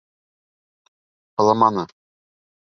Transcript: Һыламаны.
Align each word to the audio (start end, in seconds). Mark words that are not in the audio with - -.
Һыламаны. 1.43 1.85